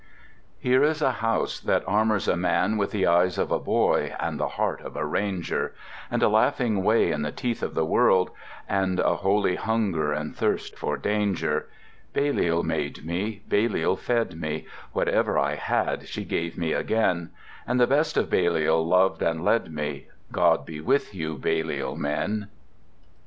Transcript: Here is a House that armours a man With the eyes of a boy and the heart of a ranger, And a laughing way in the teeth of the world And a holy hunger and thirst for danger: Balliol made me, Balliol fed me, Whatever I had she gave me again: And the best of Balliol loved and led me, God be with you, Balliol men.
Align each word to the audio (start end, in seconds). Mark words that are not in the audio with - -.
Here 0.57 0.83
is 0.83 0.99
a 1.03 1.11
House 1.21 1.59
that 1.59 1.83
armours 1.87 2.27
a 2.27 2.35
man 2.35 2.75
With 2.77 2.89
the 2.89 3.05
eyes 3.05 3.37
of 3.37 3.51
a 3.51 3.59
boy 3.59 4.15
and 4.19 4.39
the 4.39 4.47
heart 4.57 4.81
of 4.81 4.95
a 4.95 5.05
ranger, 5.05 5.75
And 6.09 6.23
a 6.23 6.27
laughing 6.27 6.83
way 6.83 7.11
in 7.11 7.21
the 7.21 7.31
teeth 7.31 7.61
of 7.61 7.75
the 7.75 7.85
world 7.85 8.31
And 8.67 8.99
a 8.99 9.17
holy 9.17 9.57
hunger 9.57 10.11
and 10.11 10.35
thirst 10.35 10.75
for 10.75 10.97
danger: 10.97 11.67
Balliol 12.15 12.63
made 12.63 13.05
me, 13.05 13.43
Balliol 13.47 13.95
fed 13.95 14.35
me, 14.41 14.65
Whatever 14.91 15.37
I 15.37 15.53
had 15.53 16.07
she 16.07 16.25
gave 16.25 16.57
me 16.57 16.73
again: 16.73 17.29
And 17.67 17.79
the 17.79 17.85
best 17.85 18.17
of 18.17 18.27
Balliol 18.27 18.83
loved 18.83 19.21
and 19.21 19.45
led 19.45 19.71
me, 19.71 20.07
God 20.31 20.65
be 20.65 20.81
with 20.81 21.13
you, 21.13 21.37
Balliol 21.37 21.95
men. 21.95 22.47